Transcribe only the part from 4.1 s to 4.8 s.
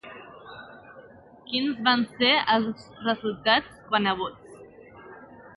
a vots?